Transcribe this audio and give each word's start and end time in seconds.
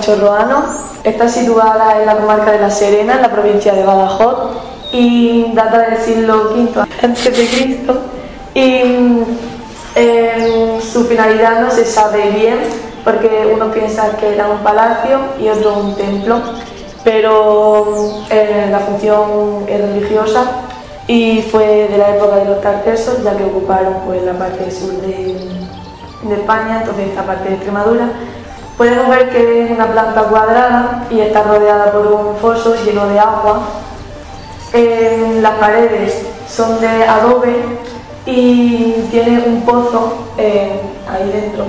Chorroano 0.00 0.64
está 1.02 1.28
situada 1.28 2.00
en 2.00 2.06
la 2.06 2.16
comarca 2.16 2.52
de 2.52 2.60
La 2.60 2.70
Serena, 2.70 3.14
en 3.14 3.22
la 3.22 3.30
provincia 3.30 3.72
de 3.72 3.84
Badajoz, 3.84 4.50
y 4.92 5.52
data 5.54 5.78
del 5.78 5.98
siglo 5.98 6.52
V 6.54 6.80
a.C. 6.80 7.88
Y 8.54 9.24
su 10.80 11.04
finalidad 11.04 11.60
no 11.60 11.70
se 11.70 11.84
sabe 11.84 12.30
bien, 12.30 12.58
porque 13.04 13.50
uno 13.54 13.70
piensa 13.70 14.16
que 14.16 14.34
era 14.34 14.48
un 14.48 14.58
palacio 14.58 15.20
y 15.40 15.48
otro 15.48 15.78
un 15.78 15.96
templo, 15.96 16.40
pero 17.02 18.24
eh, 18.30 18.68
la 18.70 18.80
función 18.80 19.64
es 19.66 19.80
religiosa 19.80 20.44
y 21.06 21.42
fue 21.42 21.88
de 21.90 21.96
la 21.96 22.16
época 22.16 22.36
de 22.36 22.44
los 22.44 22.60
tartesos, 22.60 23.22
ya 23.22 23.36
que 23.36 23.44
ocuparon 23.44 23.94
pues, 24.04 24.22
la 24.22 24.34
parte 24.34 24.70
sur 24.70 24.92
de, 25.00 25.38
de 26.22 26.34
España, 26.34 26.80
entonces 26.80 27.08
esta 27.08 27.22
parte 27.24 27.48
de 27.48 27.54
Extremadura. 27.54 28.10
Podemos 28.78 29.08
ver 29.08 29.28
que 29.30 29.64
es 29.64 29.70
una 29.72 29.88
planta 29.88 30.22
cuadrada 30.22 31.04
y 31.10 31.18
está 31.20 31.42
rodeada 31.42 31.90
por 31.90 32.06
un 32.06 32.36
foso 32.36 32.76
lleno 32.84 33.08
de 33.08 33.18
agua. 33.18 33.58
Las 35.42 35.54
paredes 35.54 36.22
son 36.48 36.80
de 36.80 37.04
adobe 37.04 37.56
y 38.24 38.92
tiene 39.10 39.42
un 39.46 39.62
pozo 39.62 40.28
eh, 40.38 40.80
ahí 41.10 41.28
dentro 41.32 41.66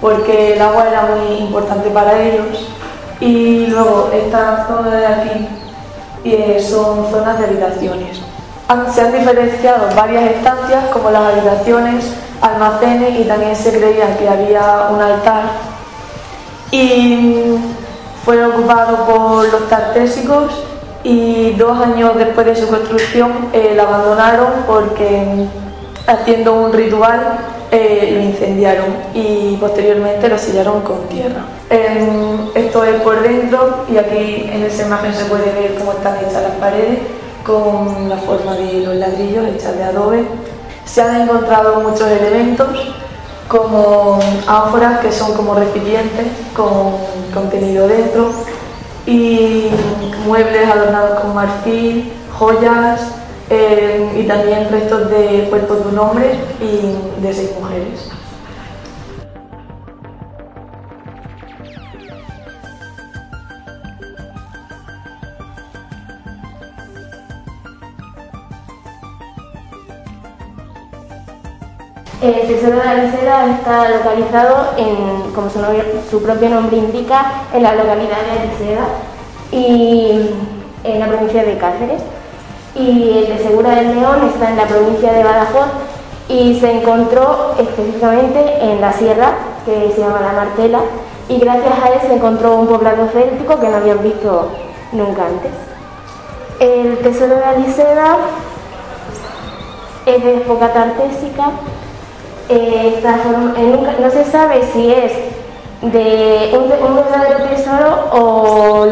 porque 0.00 0.54
el 0.54 0.62
agua 0.62 0.88
era 0.88 1.02
muy 1.02 1.38
importante 1.38 1.88
para 1.90 2.20
ellos. 2.20 2.68
Y 3.20 3.66
luego 3.66 4.10
esta 4.12 4.66
zona 4.66 4.96
de 4.96 5.06
aquí 5.06 5.48
eh, 6.24 6.60
son 6.60 7.10
zonas 7.10 7.38
de 7.38 7.46
habitaciones. 7.46 8.20
Se 8.94 9.00
han 9.00 9.12
diferenciado 9.12 9.94
varias 9.96 10.30
estancias 10.30 10.84
como 10.92 11.10
las 11.10 11.22
habitaciones, 11.32 12.04
almacenes 12.40 13.18
y 13.18 13.24
también 13.24 13.56
se 13.56 13.78
creía 13.78 14.16
que 14.16 14.28
había 14.28 14.88
un 14.90 15.00
altar 15.02 15.44
y 16.70 17.56
fue 18.24 18.44
ocupado 18.44 19.06
por 19.06 19.50
los 19.50 19.68
tartésicos 19.68 20.52
y 21.02 21.52
dos 21.52 21.80
años 21.80 22.16
después 22.16 22.46
de 22.46 22.56
su 22.56 22.68
construcción 22.68 23.32
eh, 23.52 23.72
la 23.74 23.84
abandonaron 23.84 24.52
porque 24.66 25.46
haciendo 26.06 26.54
un 26.54 26.72
ritual 26.72 27.38
eh, 27.70 28.10
lo 28.14 28.20
incendiaron 28.20 28.86
y 29.14 29.56
posteriormente 29.56 30.28
lo 30.28 30.38
sellaron 30.38 30.80
con 30.82 31.06
tierra. 31.08 31.44
esto 32.54 32.84
es 32.84 33.00
por 33.02 33.22
dentro 33.22 33.84
y 33.90 33.96
aquí 33.96 34.50
en 34.52 34.64
esa 34.64 34.86
imagen 34.86 35.14
se 35.14 35.24
puede 35.26 35.52
ver 35.52 35.76
cómo 35.78 35.92
están 35.92 36.16
hechas 36.18 36.42
las 36.42 36.56
paredes 36.58 36.98
con 37.44 38.08
la 38.08 38.16
forma 38.16 38.54
de 38.56 38.80
los 38.80 38.96
ladrillos 38.96 39.46
hechas 39.48 39.76
de 39.76 39.84
adobe. 39.84 40.24
Se 40.84 41.00
han 41.00 41.22
encontrado 41.22 41.80
muchos 41.80 42.08
elementos 42.08 42.68
como 43.50 44.20
ánforas 44.46 45.00
que 45.00 45.10
son 45.10 45.34
como 45.34 45.54
recipientes 45.54 46.28
con 46.54 46.94
contenido 47.34 47.88
dentro 47.88 48.30
y 49.06 49.66
muebles 50.24 50.70
adornados 50.70 51.18
con 51.18 51.34
marfil, 51.34 52.12
joyas 52.38 53.00
eh, 53.50 54.08
y 54.16 54.22
también 54.28 54.68
restos 54.70 55.10
de 55.10 55.48
cuerpos 55.50 55.84
de 55.84 55.90
un 55.90 55.98
hombre 55.98 56.34
y 56.60 57.20
de 57.20 57.32
seis 57.32 57.50
mujeres. 57.58 58.19
El 72.22 72.34
Tesoro 72.46 72.76
de 72.76 72.82
Aliseda 72.86 73.46
está 73.46 73.88
localizado, 73.88 74.74
en, 74.76 75.32
como 75.32 75.48
su, 75.48 76.22
propio 76.22 76.50
nombre 76.50 76.76
indica, 76.76 77.32
en 77.54 77.62
la 77.62 77.74
localidad 77.74 78.18
de 78.18 78.40
Aliseda 78.40 78.86
y 79.50 80.28
en 80.84 81.00
la 81.00 81.06
provincia 81.06 81.42
de 81.44 81.56
Cáceres. 81.56 82.02
Y 82.74 83.24
el 83.24 83.28
de 83.28 83.42
Segura 83.42 83.70
del 83.70 83.94
León 83.94 84.28
está 84.34 84.50
en 84.50 84.58
la 84.58 84.66
provincia 84.66 85.14
de 85.14 85.24
Badajoz 85.24 85.68
y 86.28 86.60
se 86.60 86.70
encontró 86.70 87.54
específicamente 87.58 88.64
en 88.64 88.82
la 88.82 88.92
sierra, 88.92 89.32
que 89.64 89.90
se 89.94 90.02
llama 90.02 90.20
La 90.20 90.32
Martela, 90.32 90.80
y 91.26 91.38
gracias 91.38 91.72
a 91.82 91.88
él 91.88 92.00
se 92.02 92.14
encontró 92.16 92.56
un 92.56 92.66
poblado 92.66 93.08
céltico 93.14 93.58
que 93.58 93.68
no 93.68 93.78
habían 93.78 94.02
visto 94.02 94.50
nunca 94.92 95.24
antes. 95.24 95.52
El 96.60 96.98
Tesoro 96.98 97.36
de 97.36 97.44
Aliseda 97.44 98.18
es 100.04 100.22
de 100.22 100.36
época 100.36 100.70
tartésica 100.70 101.44
eh, 102.50 103.96
no 104.00 104.10
se 104.10 104.24
sabe 104.24 104.62
si 104.72 104.92
es 104.92 105.12
de 105.82 106.50
un, 106.58 106.68
verdadero 106.96 107.44
tesoro 107.48 108.10
o 108.12 108.86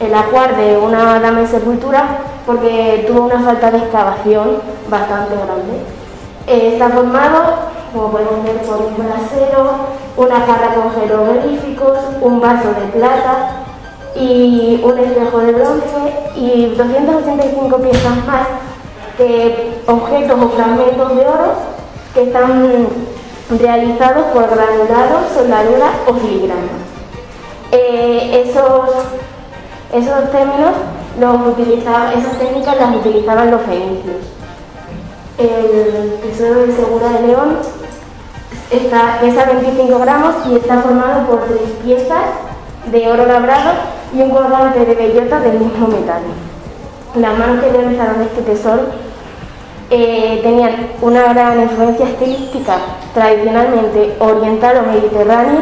el 0.00 0.14
ajuar 0.14 0.56
de 0.56 0.78
una 0.78 1.20
dama 1.20 1.40
en 1.40 1.48
sepultura 1.48 2.18
porque 2.46 3.04
tuvo 3.06 3.26
una 3.26 3.40
falta 3.40 3.70
de 3.70 3.78
excavación 3.78 4.58
bastante 4.88 5.34
grande. 5.34 5.84
Eh, 6.46 6.70
está 6.72 6.88
formado, 6.88 7.42
como 7.92 8.10
podemos 8.10 8.42
ver, 8.42 8.56
por 8.62 8.78
un 8.78 8.96
brasero, 8.96 9.70
una 10.16 10.40
jarra 10.40 10.74
con 10.74 10.92
jeroglíficos, 10.94 11.98
un 12.20 12.40
vaso 12.40 12.68
de 12.68 12.98
plata 12.98 13.50
y 14.16 14.80
un 14.82 14.98
espejo 14.98 15.38
de 15.38 15.52
bronce 15.52 16.14
y 16.36 16.74
285 16.74 17.76
piezas 17.78 18.26
más 18.26 18.48
de 19.18 19.78
objetos 19.86 20.40
o 20.40 20.48
fragmentos 20.48 21.16
de 21.16 21.26
oro 21.26 21.71
que 22.14 22.22
están 22.24 22.88
realizados 23.58 24.24
por 24.32 24.48
granulado, 24.48 25.26
soldadura 25.34 25.90
o 26.06 26.14
filigrana. 26.14 26.72
Eh, 27.72 28.44
esos, 28.44 28.90
esos 29.92 30.30
términos 30.30 30.72
esas 32.16 32.38
técnicas 32.38 32.76
las 32.78 32.96
utilizaban 32.96 33.50
los 33.50 33.62
fenicios. 33.62 34.16
El 35.38 36.18
tesoro 36.22 36.66
de 36.66 36.74
Segura 36.74 37.08
de 37.08 37.26
León 37.26 37.58
está, 38.70 39.18
pesa 39.20 39.44
25 39.44 39.98
gramos 39.98 40.34
y 40.48 40.56
está 40.56 40.80
formado 40.80 41.26
por 41.26 41.44
tres 41.44 41.70
piezas 41.84 42.24
de 42.90 43.08
oro 43.08 43.26
labrado 43.26 43.72
y 44.14 44.20
un 44.20 44.30
colgante 44.30 44.84
de 44.84 44.94
bellota 44.94 45.40
del 45.40 45.58
mismo 45.58 45.88
metal. 45.88 46.22
Las 47.14 47.38
manos 47.38 47.62
que 47.62 47.70
realizaron 47.70 48.22
este 48.22 48.42
tesoro 48.42 48.84
eh, 49.94 50.40
tenían 50.42 50.88
una 51.02 51.34
gran 51.34 51.60
influencia 51.60 52.08
estilística 52.08 52.78
tradicionalmente 53.12 54.16
oriental 54.20 54.78
o 54.78 54.90
mediterránea, 54.90 55.60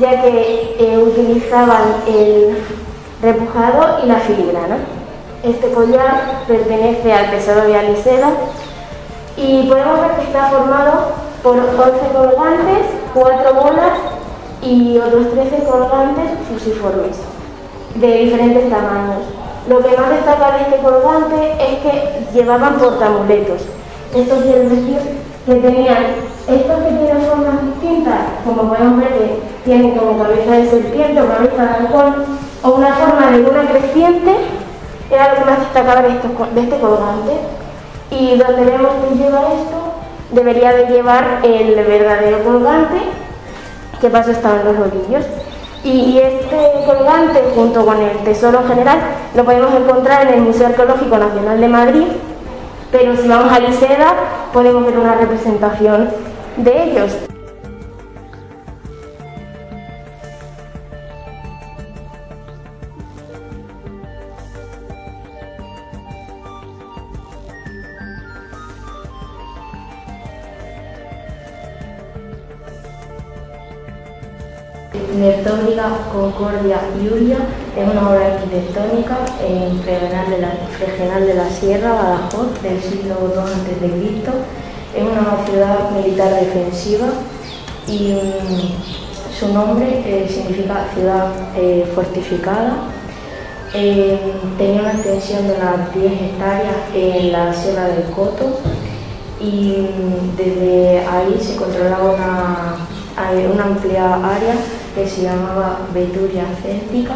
ya 0.00 0.22
que 0.22 0.76
eh, 0.78 0.96
utilizaban 0.96 1.82
el 2.06 2.56
repujado 3.20 3.98
y 4.02 4.06
la 4.06 4.20
filigrana. 4.20 4.78
Este 5.42 5.70
collar 5.70 6.44
pertenece 6.48 7.12
al 7.12 7.30
tesoro 7.30 7.66
de 7.66 7.76
Aliseda 7.76 8.30
y 9.36 9.68
podemos 9.68 10.00
ver 10.00 10.10
que 10.12 10.22
está 10.22 10.48
formado 10.48 11.12
por 11.42 11.58
11 11.58 11.72
colgantes, 12.10 12.86
4 13.12 13.54
bolas 13.54 13.98
y 14.62 14.96
otros 14.96 15.30
13 15.30 15.64
colgantes 15.64 16.30
fusiformes 16.50 17.18
de 17.96 18.18
diferentes 18.18 18.70
tamaños. 18.70 19.41
Lo 19.68 19.78
que 19.78 19.96
más 19.96 20.10
destaca 20.10 20.56
de 20.56 20.62
este 20.62 20.82
colgante 20.82 21.52
es 21.58 21.78
que 21.78 22.26
llevaban 22.34 22.78
portamuletos. 22.78 23.62
Estos 24.14 24.44
decir 24.44 24.98
que 25.46 25.54
tenían 25.54 26.04
estos 26.48 26.82
que 26.82 26.90
tienen 26.90 27.22
formas 27.22 27.62
distintas, 27.64 28.18
como 28.44 28.68
podemos 28.68 28.98
ver 28.98 29.08
que 29.08 29.42
tienen 29.64 29.96
como 29.96 30.18
cabeza 30.18 30.50
de 30.52 30.68
serpiente 30.68 31.22
o 31.22 31.28
cabeza 31.28 31.62
de 31.62 31.70
halcón, 31.70 32.14
o 32.64 32.70
una 32.70 32.94
forma 32.94 33.30
de 33.30 33.38
luna 33.38 33.68
creciente, 33.70 34.34
era 35.10 35.28
lo 35.28 35.38
que 35.38 35.44
más 35.44 35.60
destacaba 35.60 36.02
de, 36.02 36.08
este 36.08 36.78
colgante. 36.80 37.32
Y 38.10 38.36
donde 38.36 38.64
vemos 38.64 38.90
que 39.08 39.16
lleva 39.16 39.40
esto, 39.40 39.94
debería 40.32 40.72
de 40.72 40.86
llevar 40.86 41.40
el 41.44 41.74
verdadero 41.74 42.42
colgante, 42.42 42.98
que 44.00 44.10
paso 44.10 44.32
estaba 44.32 44.60
en 44.60 44.64
los 44.64 44.76
rodillos. 44.76 45.24
Y 45.84 46.18
este 46.18 46.84
colgante, 46.86 47.42
junto 47.54 47.84
con 47.84 48.00
el 48.00 48.16
tesoro 48.18 48.62
general, 48.68 48.98
lo 49.34 49.44
podemos 49.44 49.74
encontrar 49.74 50.28
en 50.28 50.34
el 50.34 50.40
Museo 50.42 50.68
Arqueológico 50.68 51.18
Nacional 51.18 51.60
de 51.60 51.68
Madrid 51.68 52.06
pero 52.92 53.16
si 53.16 53.26
vamos 53.26 53.50
a 53.50 53.58
Liseda 53.58 54.14
podemos 54.52 54.84
ver 54.84 54.98
una 54.98 55.14
representación 55.14 56.10
de 56.58 56.84
ellos. 56.84 57.31
Arquitectónica 75.12 75.90
Concordia 76.10 76.80
Iulia 76.98 77.36
es 77.76 77.86
una 77.86 78.08
obra 78.08 78.34
arquitectónica 78.34 79.18
en 79.46 79.82
regional 79.84 80.30
de, 80.30 80.38
la, 80.38 80.52
regional 80.80 81.26
de 81.26 81.34
la 81.34 81.50
Sierra, 81.50 81.92
Badajoz, 81.92 82.62
del 82.62 82.80
siglo 82.80 83.16
II 83.20 83.38
a.C. 83.38 84.22
Es 84.96 85.02
una 85.02 85.44
ciudad 85.44 85.90
militar 85.90 86.34
defensiva 86.40 87.08
y 87.86 88.14
um, 88.14 89.38
su 89.38 89.52
nombre 89.52 90.02
eh, 90.06 90.26
significa 90.26 90.86
ciudad 90.94 91.30
eh, 91.56 91.84
fortificada. 91.94 92.84
Eh, 93.74 94.18
tenía 94.56 94.80
una 94.80 94.92
extensión 94.92 95.46
de 95.46 95.54
unas 95.56 95.94
10 95.94 96.12
hectáreas 96.22 96.76
en 96.94 97.32
la 97.32 97.52
Sierra 97.52 97.88
del 97.88 98.04
Coto 98.04 98.60
y 99.38 99.88
um, 99.90 100.36
desde 100.38 101.00
ahí 101.00 101.38
se 101.38 101.56
controlaba 101.56 102.14
una, 102.14 102.76
una 103.52 103.64
amplia 103.64 104.14
área 104.14 104.54
que 104.94 105.08
se 105.08 105.22
llamaba 105.22 105.80
Beturia 105.94 106.44
céltica 106.62 107.14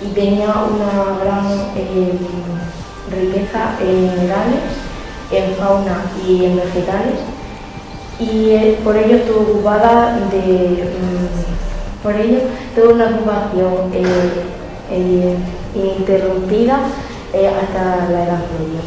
y 0.00 0.08
tenía 0.08 0.48
una 0.48 1.18
gran 1.22 1.46
eh, 1.76 2.12
riqueza 3.10 3.76
en 3.80 4.02
minerales, 4.02 4.62
en 5.30 5.54
fauna 5.56 6.04
y 6.26 6.44
en 6.46 6.56
vegetales 6.56 7.20
y 8.18 8.50
eh, 8.50 8.78
por 8.84 8.96
ello 8.96 9.18
ocupada 9.40 10.18
de 10.30 10.84
mm, 10.84 12.02
por 12.02 12.14
ello 12.16 12.38
tuvo 12.74 12.94
una 12.94 13.06
ocupación 13.06 13.90
eh, 13.92 15.36
ininterrumpida 15.74 16.78
hasta 17.34 18.08
la 18.10 18.24
Edad 18.24 18.44
Media. 18.54 18.82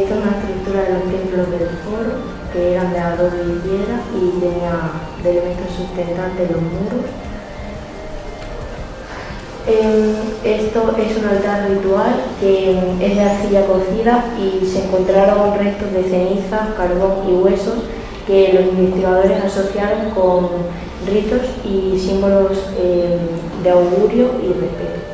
esta 0.00 0.14
es 0.14 0.20
una 0.20 0.30
estructura 0.38 0.82
de 0.82 0.92
los 0.94 1.02
templos 1.02 1.50
del 1.50 1.68
foro 1.84 2.33
que 2.54 2.72
eran 2.72 2.92
de 2.92 2.98
adobe 3.00 3.42
y 3.42 3.68
piedra 3.68 4.00
y 4.14 4.40
tenía 4.40 4.92
de 5.22 5.30
elementos 5.30 5.74
sustentantes 5.76 6.50
los 6.50 6.62
muros. 6.62 7.10
Esto 10.44 10.94
es 10.98 11.16
un 11.16 11.24
altar 11.24 11.68
ritual 11.68 12.14
que 12.38 12.78
es 13.00 13.16
de 13.16 13.22
arcilla 13.22 13.66
cocida 13.66 14.24
y 14.38 14.64
se 14.66 14.84
encontraron 14.84 15.58
restos 15.58 15.92
de 15.92 16.04
ceniza, 16.04 16.74
carbón 16.76 17.28
y 17.28 17.32
huesos 17.32 17.82
que 18.26 18.52
los 18.52 18.66
investigadores 18.66 19.42
asociaron 19.42 20.10
con 20.10 20.48
ritos 21.06 21.42
y 21.64 21.98
símbolos 21.98 22.58
em, 22.78 23.62
de 23.62 23.70
augurio 23.70 24.32
y 24.42 24.48
respeto. 24.48 25.13